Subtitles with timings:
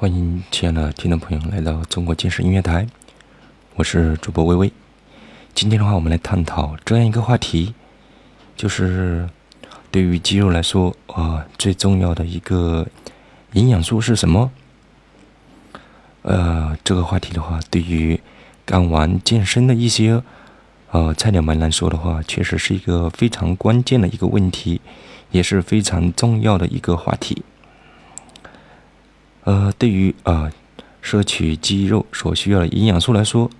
[0.00, 2.86] 欢迎亲爱的听众朋友来到中国健身音乐台，
[3.74, 4.72] 我是主播微微。
[5.54, 7.74] 今天的话，我们来探讨这样一个话题，
[8.56, 9.28] 就是
[9.90, 12.88] 对于肌肉来说，啊，最重要的一个
[13.52, 14.50] 营养素是什么？
[16.22, 18.18] 呃，这个话题的话，对于
[18.64, 20.22] 刚玩健身的一些
[20.92, 24.80] 呃菜鸟们来说的话，确实是一个非常关键的一个问题，
[25.30, 27.42] 也是非常重要的一个话题。
[29.50, 30.48] 呃，对于啊
[31.02, 33.50] 摄取肌肉所需要的营养素来说，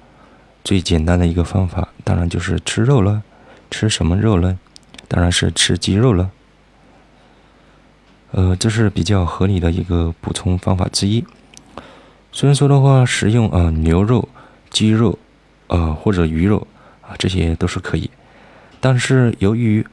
[0.62, 3.24] 最简单的一个方法，当然就是吃肉了。
[3.72, 4.56] 吃什么肉呢？
[5.08, 6.30] 当然是吃鸡肉了。
[8.30, 11.24] 呃，这是比较合理的一个补充方法之一。
[12.30, 14.28] 虽然说的话，食用啊牛肉、
[14.70, 15.18] 鸡肉，
[15.66, 16.68] 呃或者鱼肉
[17.02, 18.08] 啊这些都是可以，
[18.78, 19.84] 但是由于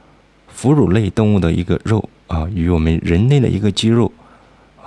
[0.62, 4.12] 哺乳类动物的一个肉啊与我们人类的一个肌肉。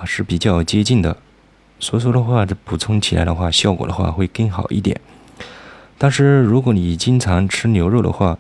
[0.05, 1.17] 是比较接近的，
[1.79, 5.01] 所以说的话，这补充起来的话，效果的话会更好一点。
[5.99, 8.39] 但是如果你经常吃牛肉的话，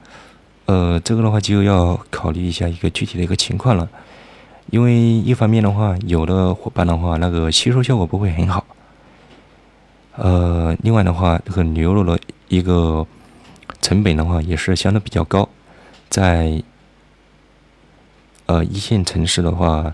[0.66, 3.88] 呃，这个的话就要考虑一下一个具体的一个情况了。
[4.70, 8.64] 因为一方面的话，有的伙伴的话，那个吸收效果不会很好。
[10.16, 13.06] 呃，另外的话，这个牛肉的一个
[13.82, 15.48] 成本的话，也是相对比较高，
[16.08, 16.62] 在
[18.46, 19.92] 呃一线城市的话，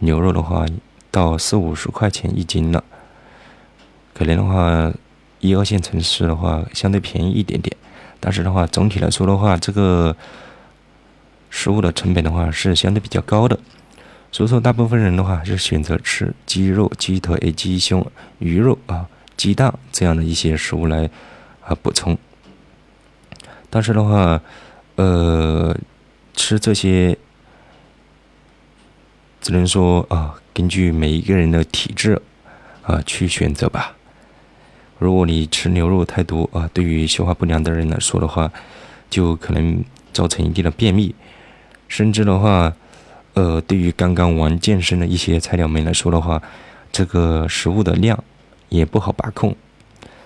[0.00, 0.66] 牛肉的话。
[1.16, 2.84] 到四五十块钱一斤了，
[4.12, 4.92] 可能的话，
[5.40, 7.74] 一二线城市的话相对便宜一点点，
[8.20, 10.14] 但是的话，总体来说的话，这个
[11.48, 13.58] 食物的成本的话是相对比较高的，
[14.30, 18.06] 所以说大部分人的话是选择吃鸡肉、鸡腿、鸡胸、
[18.38, 19.08] 鱼肉啊、
[19.38, 21.08] 鸡蛋这样的一些食物来
[21.64, 22.18] 啊补充，
[23.70, 24.38] 但是的话，
[24.96, 25.74] 呃，
[26.34, 27.16] 吃这些
[29.46, 30.34] 只能说啊。
[30.52, 32.20] 根据每一个人的体质，
[32.82, 33.94] 啊，去选择吧。
[34.98, 38.50] 如果你吃牛肉太多啊，对于消化不良的人来说的话，
[39.08, 41.14] 就可能造成一定的便秘，
[41.86, 42.72] 甚至的话，
[43.34, 46.42] 呃，对于刚刚玩健身的一些菜鸟们来说的话，
[46.90, 48.24] 这个食物的量
[48.68, 49.54] 也不好把控，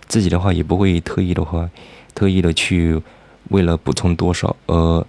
[0.07, 1.69] 自己的话也不会特意的话，
[2.15, 3.03] 特意的去
[3.49, 5.05] 为了补充多少，呃，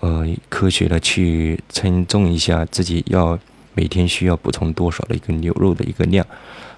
[0.00, 3.38] 呃，科学的去称重一下自己要。
[3.76, 6.24] 每天需要补充多少的一个牛肉的一个量，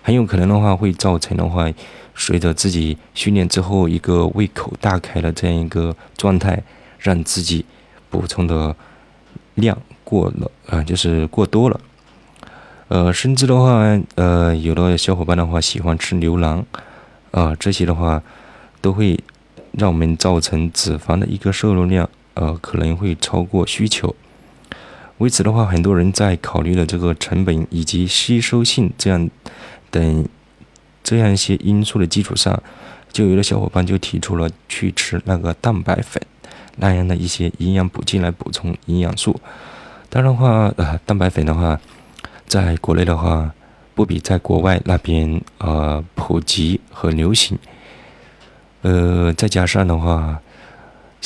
[0.01, 1.71] 很有可能的话会造成的话，
[2.15, 6.63] 随着自己训练之后一个胃口大开的这样一个状态，
[6.99, 7.67] 让自己
[8.09, 8.75] 补充的
[9.57, 11.79] 量过了啊，就是过多了。
[12.89, 16.65] 呃，甚至的话，呃，有的小伙伴的话喜欢吃牛腩
[17.33, 18.23] 啊，这些的话
[18.81, 19.21] 都会
[19.73, 24.15] 让我们造成脂肪的一个摄入量，呃，可能会超过需求。
[25.19, 29.29] 为此的话，很多人在考虑了这个成本以及吸收性这样
[29.91, 30.29] 等
[31.03, 32.63] 这样一些因素的基础上，
[33.11, 36.23] 就有的小伙伴就提出了去吃那个蛋白粉
[36.77, 39.41] 那样的一些营养补剂来补充营养素。
[40.11, 41.81] 当然的话，呃，蛋白粉的话，
[42.47, 43.51] 在国内的话
[43.95, 47.59] 不比在国外那边呃普及和流行。
[48.83, 50.41] 呃，再加上的话，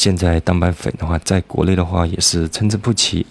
[0.00, 3.27] 现在蛋白粉的话，在国内的话也是参差不齐。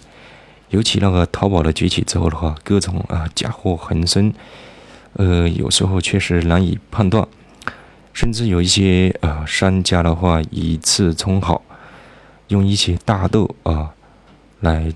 [0.68, 4.32] 尤其那个淘宝的崛起之后的话，各种啊假货横生，
[5.14, 7.26] 呃，有时候确实难以判断，
[8.12, 11.60] 甚至有一些啊商家的话以次充好，
[12.46, 13.90] 用一些大豆啊
[14.60, 14.92] 来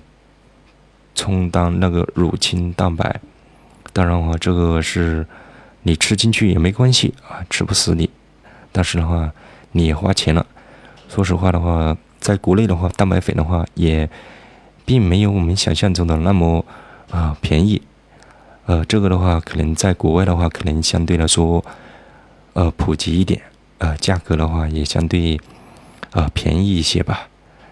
[1.13, 3.19] 充当那个乳清蛋白。
[3.91, 5.27] 当然的话，这个是
[5.83, 8.09] 你吃进去也没关系啊，吃不死你。
[8.71, 9.33] 但是的话，
[9.73, 10.45] 你也花钱了。
[11.07, 14.09] 说实话的话，在国内的话，蛋白粉的话也。
[14.87, 16.63] 并没有我们想象中的那么
[17.09, 17.81] 啊便宜，
[18.67, 21.65] 呃，这个的话可能在国外的话，可能相对来说
[22.53, 23.41] 呃普及一点，
[23.79, 25.41] 呃，价格的话也相对
[26.11, 27.27] 啊便宜一些吧。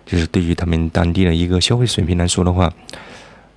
[0.07, 2.73] 就是对于他们当地的一个消费水平来说的话，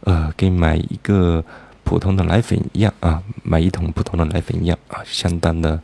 [0.00, 1.42] 呃，跟买一个
[1.82, 5.80] 普通的奶粉一样啊，买一桶普通的奶粉一样啊，相当的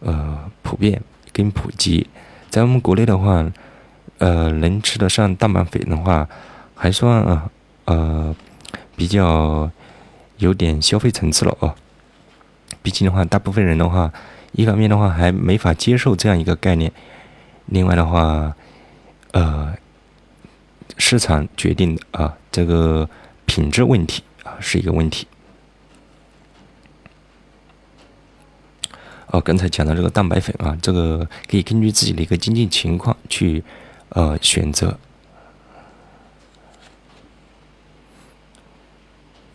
[0.00, 0.98] 呃普遍
[1.30, 2.06] 跟普及。
[2.50, 3.44] 在我们国内的话，
[4.18, 6.28] 呃，能吃得上蛋白粉的话。
[6.78, 7.50] 还算啊，
[7.86, 8.36] 呃，
[8.96, 9.70] 比较
[10.36, 11.74] 有点消费层次了哦。
[12.82, 14.12] 毕竟的话，大部分人的话，
[14.52, 16.92] 一方面的话还没法接受这样一个概念，
[17.64, 18.54] 另外的话，
[19.32, 19.74] 呃，
[20.98, 23.08] 市场决定的啊，这个
[23.46, 25.26] 品质问题啊是一个问题。
[29.28, 33.62] 哦，刚才讲到这个蛋白粉啊，这个可以根据自己的一个经济情况去
[34.10, 34.98] 呃选择。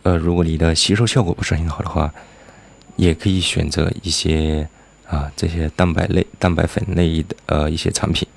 [0.02, 2.12] 呃，如果你的吸收效果不是很好的话，
[2.96, 4.68] 也可以选择一些
[5.08, 8.28] 啊这些蛋白类、蛋白粉类的呃一些产品。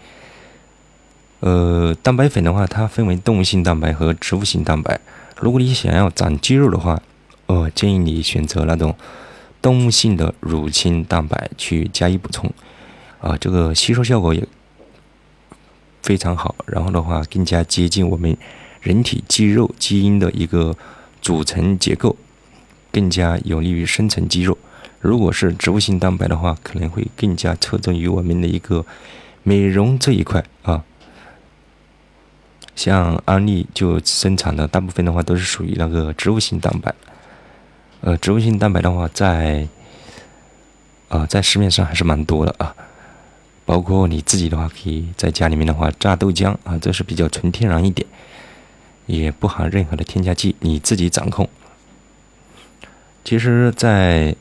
[1.41, 4.99] 呃，蛋白粉的话，它分为动物性蛋白和植物性蛋白。
[5.39, 7.01] 如果你想要长肌肉的话，
[7.47, 8.95] 呃，建议你选择那种
[9.65, 12.53] 动物性的乳清蛋白去加以补充，
[13.19, 14.47] 啊，这个吸收效果也
[16.03, 16.53] 非常好。
[16.67, 18.37] 然后的话，更加接近我们
[18.79, 20.77] 人体肌肉基因的一个
[21.19, 22.15] 组成结构，
[22.91, 24.55] 更加有利于生成肌肉。
[24.99, 28.85] 如果是植物性蛋白的话，可能会更加侧重于我们的一个
[29.41, 30.83] 美容这一块啊。
[32.75, 36.93] 像安利就生产的大部分的话都是属于那个植物性蛋白，
[38.01, 39.67] 呃，植物性蛋白的话在，
[41.09, 42.75] 啊，在市面上还是蛮多的啊，
[43.65, 48.07] 包括你自己的话，可以在家里面的话榨豆浆啊，这是比较纯天然一点，
[49.07, 51.49] 也不含任何的添加剂，你自己掌控。
[53.23, 54.35] 其实，在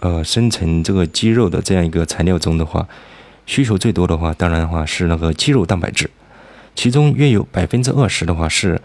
[0.00, 2.88] 呃生成这个肌肉的这样一个材料中的话，
[3.46, 6.10] 需求最多的话，当然的话是那个肌肉蛋白质。
[6.74, 8.80] 其中约有百分之二十的话是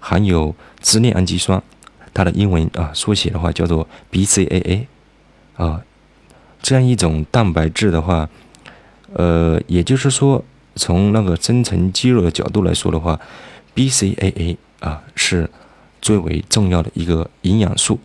[0.00, 1.62] 含有支链氨基酸，
[2.14, 4.86] 它的英文啊缩写的话叫做 BCAA，
[5.56, 5.82] 啊，
[6.62, 8.28] 这样一种蛋白质的话，
[9.12, 10.42] 呃，也就是说
[10.76, 13.20] 从那个生成肌肉的角度来说的话
[13.74, 15.50] ，BCAA 啊是
[16.00, 17.98] 最为重要的一个营养素。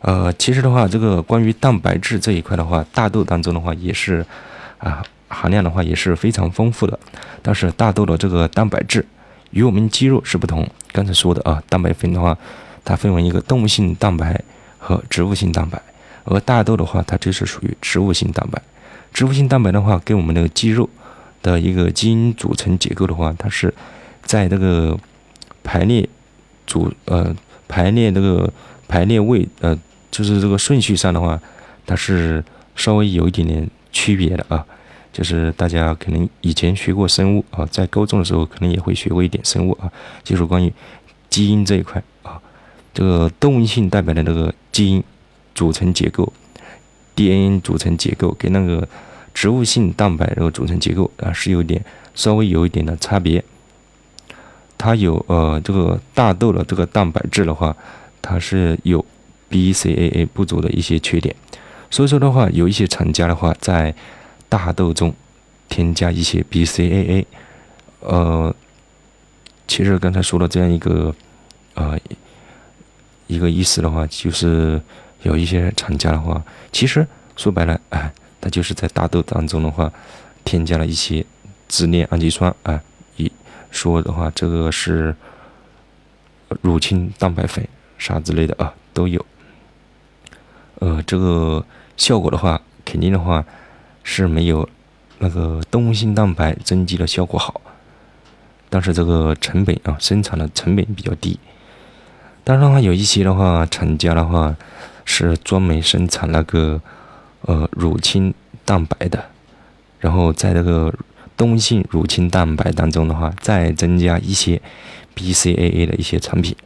[0.00, 4.24] 呃，其实的话，这个关于蛋白质这一块的话，大豆当中的话也是
[4.78, 5.02] 啊。
[5.34, 6.98] 含量的话也是非常丰富的，
[7.40, 9.02] 但是大豆的这个蛋白质
[9.52, 10.68] 与我们肌肉是不同。
[10.92, 12.36] 刚才说的啊，蛋白粉的话，
[12.84, 14.42] 它分为一个动物性蛋白
[14.78, 15.80] 和植物性蛋白，
[16.24, 18.60] 而大豆的话，它就是属于植物性蛋白。
[19.12, 20.88] 植物性蛋白的话，跟我们的肌肉
[21.42, 23.72] 的一个基因组成结构的话，它是
[24.22, 24.98] 在这个
[25.62, 26.08] 排列
[26.66, 27.34] 组呃
[27.68, 28.52] 排列这个
[28.88, 29.78] 排列位呃
[30.10, 31.40] 就是这个顺序上的话，
[31.86, 32.42] 它是
[32.74, 34.64] 稍微有一点点区别的啊。
[35.12, 39.92] 就是大家可能以前学过生物啊，在高中的时候可能也会学过一点生物啊，
[40.24, 40.72] 就是关于
[41.28, 42.40] 基因这一块啊，
[42.94, 45.02] 这个动物性蛋白的那个基因
[45.54, 46.32] 组成结构
[47.14, 48.88] ，DNA 组成结构跟那个
[49.32, 51.84] 植物性蛋白这个组成结构啊是有点
[52.14, 53.42] 稍微有一点的差别。
[54.76, 57.76] 它有呃这个大豆的这个蛋白质的话，
[58.20, 59.04] 它是有
[59.48, 61.36] BCAA 不足的一些缺点，
[61.88, 63.94] 所以说的话，有一些厂家的话在
[64.48, 65.14] 大豆中
[65.68, 67.24] 添加一些 BCAA，
[68.00, 68.52] 呃，
[69.68, 71.14] 其实刚才说的这样一个
[71.74, 71.96] 呃
[73.26, 74.80] 一个意思的话，就是
[75.22, 79.92] 有一些厂家的话，其实说白了，哎，它就是在大豆当中的话，
[80.44, 81.24] 添加了一些
[81.68, 82.80] 支链氨基酸啊，
[83.16, 83.30] 一
[83.70, 85.14] 说的话，这个是
[86.60, 87.66] 乳清蛋白粉
[87.98, 89.24] 啥之类的啊，都有。
[90.80, 91.64] 呃，这个
[91.96, 93.44] 效果的话，肯定的话。
[94.04, 94.68] 是没有
[95.20, 97.60] 那个动物性蛋白增肌的效果好，
[98.68, 101.38] 但是这个成本啊，生产的成本比较低。
[102.44, 104.56] 当然的话，有一些的话，厂家的话
[105.04, 106.80] 是专门生产那个
[107.42, 108.34] 呃乳清
[108.64, 109.26] 蛋白的，
[110.00, 110.92] 然后在这个
[111.36, 114.60] 动性乳清蛋白当中的话，再增加一些
[115.14, 116.56] BCAA 的一些产品，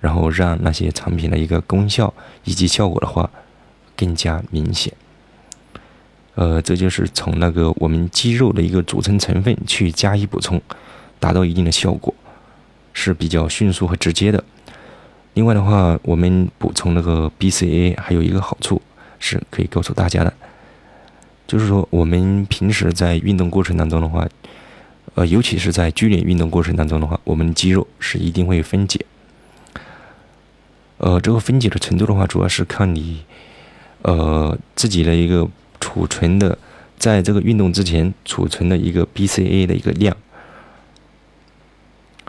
[0.00, 3.28] 然后让那些产品的一个功效以及效果的话
[3.94, 4.94] 更加明显。
[6.34, 10.60] 呃，这就是从那个我们肌肉的一个组成成分去加以补充，
[11.20, 12.14] 达到一定的效果，
[12.94, 14.42] 是比较迅速和直接的。
[15.34, 18.80] 另外的话，我们补充那个 BCA 还有一个好处
[19.18, 20.32] 是可以告诉大家的，
[21.46, 24.26] 就是说我们平时在运动过程当中的话，
[25.14, 29.04] 呃，尤其是在剧烈运动过程当中的话，我们肌肉是一定会分解。
[30.98, 33.24] 呃，这个分解的程度的话，主要是看你
[34.02, 35.48] 呃自己的一个。
[35.80, 36.56] 储存的，
[36.98, 40.16] 在这个运动之前储存的一个 BCA 的一个量，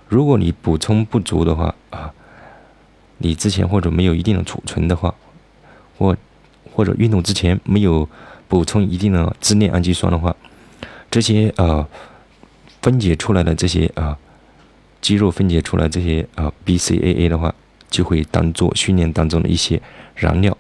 [0.10, 1.74] 如果你补充不足的话，
[3.18, 5.14] 你之前或者没有一定的储存的话，
[5.98, 6.16] 或
[6.74, 8.08] 或者运动之前没有
[8.48, 10.36] 补充一定的支链氨基酸的话，
[11.10, 11.88] 这些呃
[12.82, 14.18] 分解出来的这些啊
[15.02, 17.54] 肌肉分解出来这些啊 BCAA 的话，
[17.90, 19.82] 就会当做训练当中的一些
[20.16, 20.58] 燃料，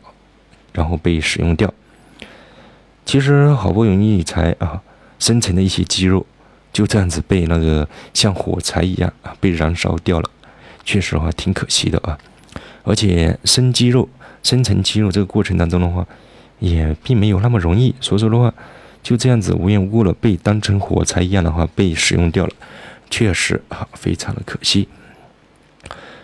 [0.71, 1.73] 然后被使用掉。
[3.05, 4.81] 其实好不容易才啊
[5.19, 6.25] 生成的一些肌肉，
[6.71, 10.29] 就这样子被那个像火柴一样啊被燃烧掉了，
[10.83, 12.17] 确实话挺可惜的啊。
[12.85, 14.07] 而且生肌肉、
[14.41, 16.07] 生成肌肉这个过程当中的话，
[16.59, 17.93] 也并没有那么容易。
[17.99, 18.53] 所以说的话，
[19.03, 22.53] 就这样子无缘无故的被当成火柴一样的话被使用掉了，
[23.09, 24.87] 确实啊非常的可惜。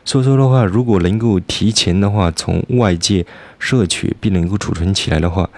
[0.06, 3.26] 所以说的话，如果能够提前的话从外界
[3.60, 5.50] 摄取并能够储存起来的话，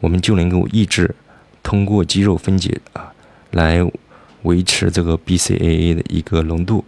[0.00, 1.14] 我们就能够抑制
[1.62, 3.12] 通过肌肉分解啊
[3.50, 3.84] 来
[4.42, 6.84] 维持这个 BCAA 的一个浓度。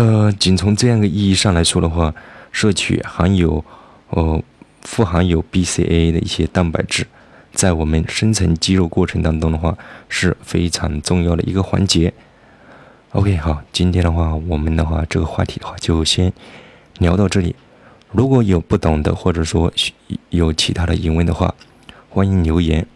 [0.00, 2.14] 呃，仅从这样的意义上来说的话，
[2.50, 3.62] 摄取含有
[4.08, 4.42] 呃
[4.80, 7.06] 富含有 BCAA 的一些蛋白质，
[7.52, 9.76] 在我们生成肌肉过程当中的话
[10.08, 12.14] 是非常重要的一个环节。
[13.12, 16.32] OK，好，今天的话，我们的话这个话题的话就先
[16.96, 17.54] 聊到这里。
[18.10, 19.70] 如果有不懂的，或者说
[20.30, 21.54] 有其他的疑问的话，
[22.08, 22.86] 欢迎留言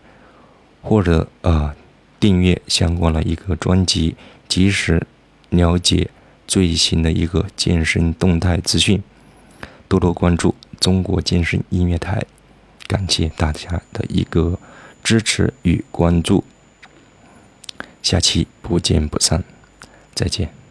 [0.81, 1.75] 或者啊
[2.19, 4.17] 订阅相关的一个专辑，
[4.49, 5.07] 及时
[5.51, 6.09] 了解
[6.47, 9.03] 最新的一个健身动态资讯。
[9.87, 12.25] 多多关注中国健身音乐台，
[12.87, 14.59] 感谢大家的一个
[15.03, 16.43] 支持与关注。
[18.03, 19.45] 下期不见不散。
[20.15, 20.63] 再见。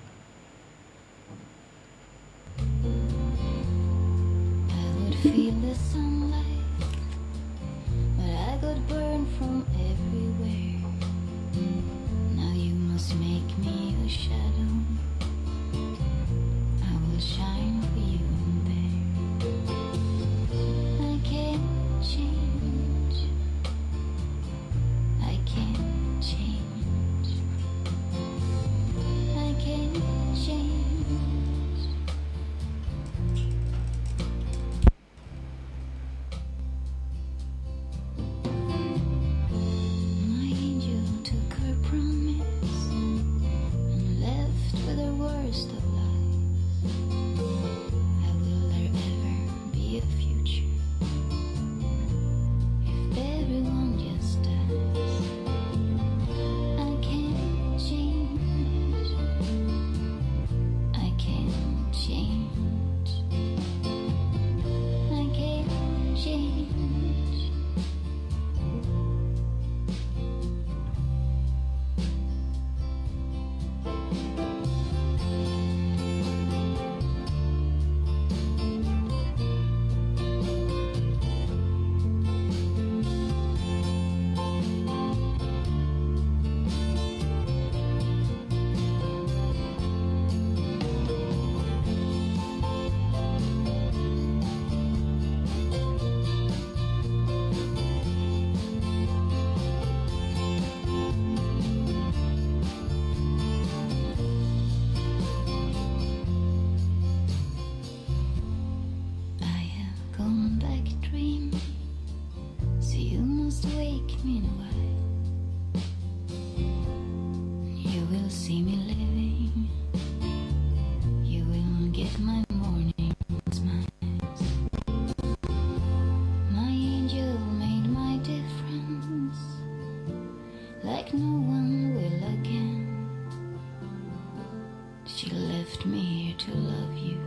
[135.05, 137.19] She left me here to love you.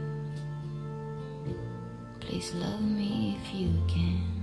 [2.20, 4.35] Please love me if you can.